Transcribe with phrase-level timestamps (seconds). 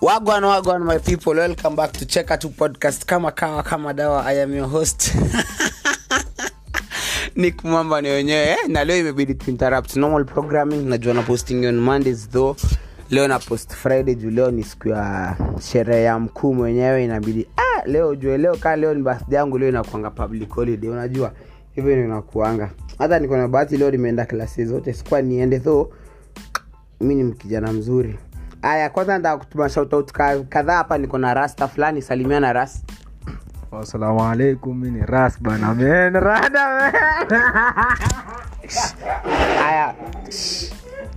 [0.00, 1.34] wagwan wagwan my people.
[1.34, 3.06] Welcome back to cheka tu podcast.
[3.06, 5.14] Kama kawa kama dawa i am your host.
[7.36, 8.56] Nick mwamba ni wenyewe eh?
[8.68, 9.96] na leo imebidi to interrupt.
[9.96, 12.56] Normal programming najua na posting on mondays though.
[13.10, 15.36] Leo na post friday juu leo ni siku ya
[15.72, 17.04] sherehe ya mkuu mwenyewe.
[17.04, 20.90] Inabidi ah, leo jue leo kaa leo ni birthday yangu leo inakuanga public holiday.
[20.90, 21.32] Unajua
[21.74, 22.70] hivyo ndio inakuanga.
[22.98, 24.92] Hata niko na bahati leo nimeenda klasi zote.
[24.92, 25.88] Sikuwa niende though.
[27.00, 28.18] Mi ni mkijana mzuri
[28.62, 30.12] aya kwanza nataka kutuma shoutout
[30.48, 32.82] kadhaa hapa niko na rasta fulani salimia na ras.
[33.80, 36.92] Assalamu alaikum, mi ni Ras bana men rada
[39.66, 39.94] aya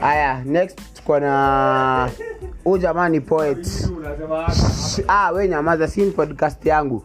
[0.00, 2.08] aya next tuko na
[2.64, 3.88] huu jamaa ni poet.
[5.08, 7.02] Ah, nyamaza si ni podcast yangu.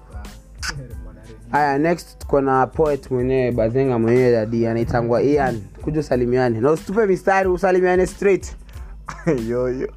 [1.52, 5.62] Aya next tuko na poet mwenyewe bazenga mwenyewe dadi anaitangwa ian.
[5.82, 6.60] Kuja usalimiane.
[6.62, 8.56] Na usitupe mistari usalimiane straight
[9.50, 9.88] yo yo.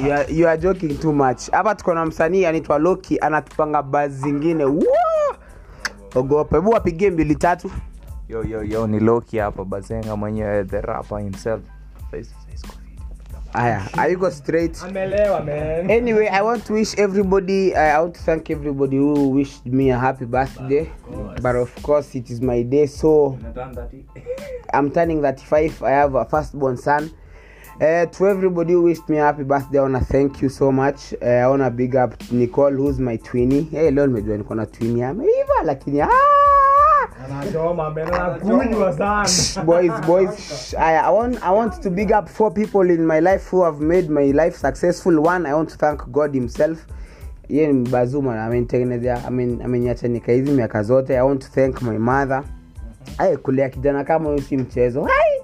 [0.00, 1.50] you are, you are joking too much.
[1.50, 4.64] Hapa tuko na msanii anaitwa loki anatupanga baz zingine.
[6.14, 7.70] Ogopa hebu wapigie mbili tatu.
[8.28, 11.60] Yo yo yo ni Loki hapa Bazenga mwenyewe the rapper himself.
[13.52, 14.82] aya ayuko straight?
[14.82, 15.90] Amelewa man.
[15.90, 19.90] Anyway i want to wish everybody uh, i want to thank everybody who wished me
[19.92, 20.88] a happy birthday.
[21.42, 23.38] But of course it is my day so
[24.72, 27.10] i'm turning 35 i have a firstborn son
[27.80, 31.14] uh, to everybody who wished me happy birthday i wanna thank you so much.
[31.22, 35.02] Uh, i wanna big up nicole who's my twini hey, leo nimejua niko na twini
[35.02, 36.08] ameiva lakini ah!
[39.64, 43.50] boys boys I, I want i want to big up four people in my life
[43.56, 45.18] who have made my life successful.
[45.26, 46.86] One i want to thank god himself.
[47.48, 51.18] Ye ni mbazuma amenitengenezea amen- ameniacha miaka zote.
[51.18, 52.44] I want to thank my mother.
[53.18, 55.04] Ay kulea kijana kama huyu si mchezo.
[55.04, 55.41] Hai!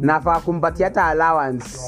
[0.00, 1.78] Nafaa kumpatia hata allowance.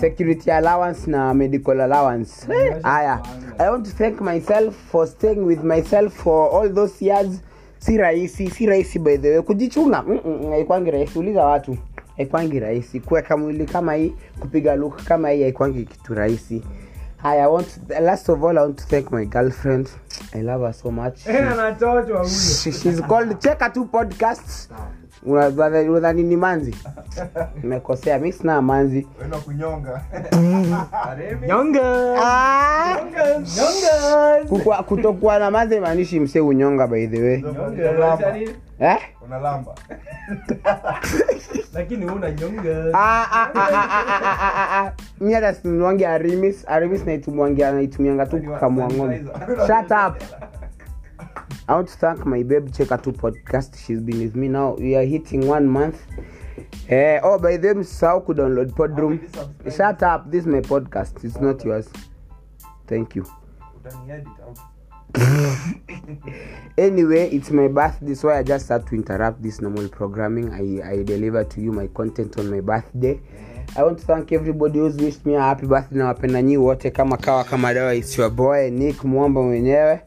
[0.00, 2.46] Security allowance na medical allowance.
[2.82, 3.20] Haya.
[3.58, 7.40] I want to thank myself for staying with myself for all those years.
[7.78, 9.42] Si rahisi si rahisi by the way.
[9.42, 11.18] Kujichunga mm, mm, haikwangi rahisi.
[11.18, 11.76] Uliza watu
[12.16, 13.00] haikwangi rahisi.
[13.00, 16.62] Kuweka mwili kama hii kupiga look kama hii haikwangi kitu rahisi.
[17.24, 17.66] I want
[18.00, 19.88] last of all i want to thank my girlfriend.
[20.32, 21.26] I love her so much.
[21.26, 21.34] Eh,
[22.62, 24.70] She- she's called cheka 2 podcast
[25.22, 26.74] unadhani ni manzi?
[27.64, 29.06] Umekosea mi sina manzi.
[32.22, 32.96] Ah.
[34.86, 37.08] Kutokuwa na manzi maanishi mse unyonga by
[38.78, 38.98] eh?
[45.20, 49.24] mi hata sinuangi arimis arimis naitumianga tu kukamua ng'ombe.
[49.66, 50.22] shut up.
[51.68, 53.76] I want to thank my babe Cheka tu podcast.
[53.84, 54.74] She's been with me now.
[54.78, 56.00] We are hitting one month.
[56.90, 59.18] Uh, oh, by them, way, could download Podroom.
[59.76, 60.30] Shut up.
[60.30, 61.24] This is my podcast.
[61.24, 61.88] It's not yours.
[62.86, 63.26] Thank you.
[66.76, 71.02] anyway it's my birthday so i just had to interrupt this normal programming i, I
[71.04, 73.20] deliver to you my content on my birthday
[73.76, 76.90] i want to thank everybody who's wished me a happy birthday na wapenda nyi wote
[76.90, 80.00] kama kawa kama dawa is your boy nick mwamba mwenyewe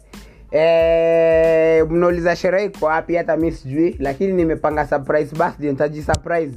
[0.52, 6.52] Eh, mnauliza sherehe iko wapi hata mi sijui lakini nimepanga surprise birthday nitaji surprise.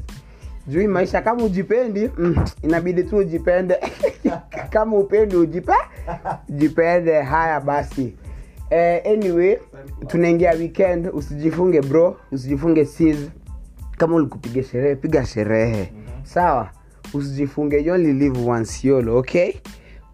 [0.66, 3.76] Jui maisha kama ujipendi mm, inabidi tu ujipende.
[4.70, 5.72] Kama upendi ujipe
[6.48, 7.22] jipende.
[7.22, 8.14] Haya basi.
[8.70, 9.56] Eh, anyway
[10.06, 13.16] tunaingia weekend usijifunge bro usijifunge sis.
[13.98, 15.92] Kama ulikupiga sherehe piga sherehe.
[16.22, 16.70] Sawa
[17.14, 19.52] usijifunge only live once yolo okay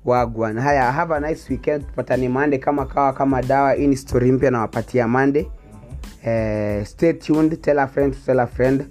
[0.08, 1.86] wagwan haya have a nice weekend.
[1.86, 3.72] Tupatane mande kama kawa kama dawa.
[3.72, 5.50] Hii ni story mpya nawapatia mande
[6.24, 7.60] eh, stay tuned.
[7.60, 8.84] Tell a friend to tell a friend.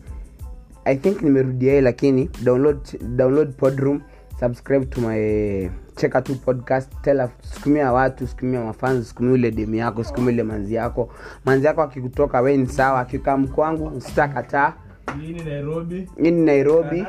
[0.85, 2.77] I think nimerudia lakini download,
[3.16, 4.01] download podroom.
[4.39, 6.91] Subscribe to my cheka tu podcast.
[7.01, 11.09] Tela sukumia watu sukumia mafanzi sukumia ule demu yako sukumia ule manzi yako.
[11.45, 13.00] Manzi yako akikutoka we ni sawa.
[13.00, 14.73] Akikaa mkwangu sitakataa
[15.22, 16.08] hii ni nairobi?
[16.22, 17.06] Hii ni nairobi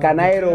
[0.00, 0.50] kanairo.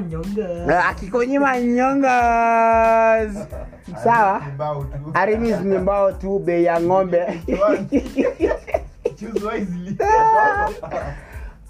[0.00, 0.84] Nyonga.
[0.88, 3.30] Akikonyima nyonga.
[4.04, 4.42] Sawa.
[5.14, 7.26] Arimis ni mbao tu bei ya ng'ombe.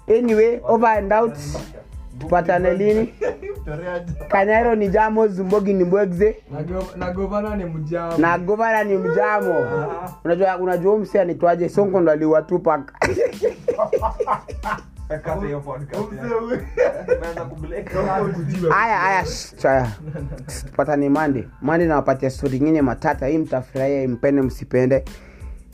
[0.07, 1.37] Anyway over and out.
[2.19, 3.13] Tupatane lini
[4.27, 6.35] kanairo ni jamo zumbogi ni mbwegze.
[8.17, 9.55] Na govana ni na mjamo.
[10.25, 12.91] Unajua unajua mse anitwaje sonko ndo aliwatupak
[18.69, 19.23] haya haya
[20.65, 23.27] tupatane mande mande nawapatia stori ingine matata.
[23.27, 25.03] Hii mtafurahia mpende msipende.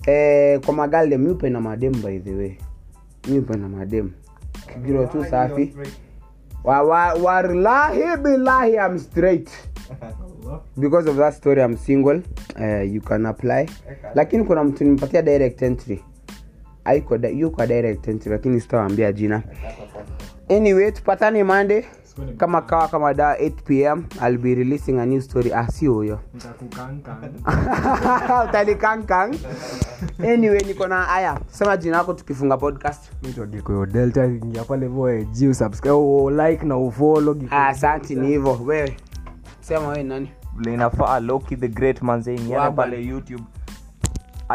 [0.08, 2.58] Eh, kwa magalde miupe na madem by the way.
[3.30, 4.12] Miupe na madem
[4.74, 5.76] kigiro tu safi
[6.64, 9.50] wallahi billahi i'm straight.
[10.80, 12.22] Because of that story i'm single.
[12.60, 13.68] Uh, you can apply.
[14.16, 16.04] Lakini kuna mtu nimpatia direct entry.
[16.86, 19.44] Aiko yuko direct entry lakini sitawaambia jina.
[20.50, 21.84] Anyway tupatane monday
[22.38, 25.54] kama kawa kama da 8 pm i'll be releasing a new story.
[25.54, 26.20] Ah sio huyo.
[30.34, 31.40] Anyway niko na aya.
[31.48, 33.12] Sema jina yako tukifunga podcast.
[33.92, 36.76] Delta ingia pale vo g usubscribe like na
[37.34, 37.48] Gikuyu.
[37.52, 37.74] Ah,
[38.16, 38.60] ni hivyo.
[38.66, 38.98] Wewe
[39.60, 40.32] sema wewe nani?
[40.58, 43.44] Vile loki the great manze ingiana pale youtube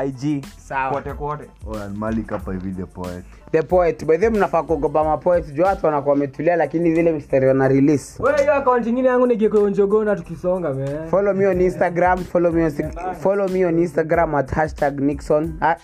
[0.07, 0.45] ig
[0.93, 1.45] kote kote.
[1.67, 3.25] Oh, Malik hapa hivi the poet.
[3.53, 4.05] the poet.
[4.07, 8.23] By the mnafaa kuogopa mapoet juu watu wanakuwa wametulia lakini vile mstari wana release.
[8.23, 12.53] We hiyo akaunti ingine yangu ni Gikuyu njogona tukisonga me follow me on instagram follow
[12.53, 12.73] me on,
[13.15, 15.77] follow me on instagram at hashtag nixon ha,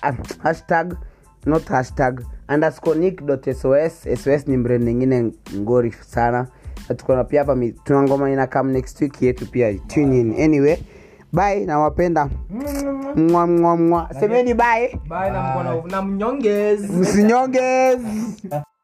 [0.42, 0.94] hashtag
[1.46, 2.20] not hashtag
[2.54, 6.46] underscore nick dot sos sos ni mbrand nyingine ngori sana.
[7.08, 9.74] Na pia hapa mi- tuna ngoma ina come next week yetu pia.
[9.74, 10.42] Tune in.
[10.42, 10.76] Anyway
[11.32, 12.28] bye nawapenda.
[12.50, 12.72] Mwa
[13.16, 14.98] mwa mwa semeni bae.
[16.88, 18.36] Msinyongezi